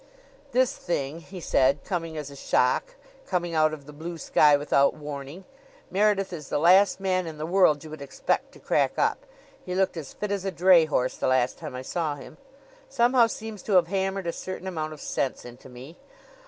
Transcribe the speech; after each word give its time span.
"This 0.51 0.75
thing," 0.75 1.19
he 1.19 1.39
said, 1.39 1.83
"coming 1.83 2.17
as 2.17 2.31
a 2.31 2.35
shock, 2.35 2.95
coming 3.27 3.53
out 3.53 3.71
of 3.71 3.85
the 3.85 3.93
blue 3.93 4.17
sky 4.17 4.57
without 4.57 4.95
warning 4.95 5.43
Meredith 5.91 6.33
is 6.33 6.49
the 6.49 6.57
last 6.57 6.99
man 6.99 7.27
in 7.27 7.37
the 7.37 7.45
world 7.45 7.83
you 7.83 7.91
would 7.91 8.01
expect 8.01 8.51
to 8.53 8.59
crack 8.59 8.97
up; 8.97 9.27
he 9.63 9.75
looked 9.75 9.95
as 9.97 10.13
fit 10.13 10.31
as 10.31 10.43
a 10.43 10.49
dray 10.49 10.85
horse 10.85 11.17
the 11.17 11.27
last 11.27 11.59
time 11.59 11.75
I 11.75 11.83
saw 11.83 12.15
him 12.15 12.37
somehow 12.89 13.27
seems 13.27 13.61
to 13.61 13.73
have 13.73 13.89
hammered 13.89 14.25
a 14.25 14.33
certain 14.33 14.65
amount 14.67 14.93
of 14.93 15.01
sense 15.01 15.45
into 15.45 15.69
me. 15.69 15.99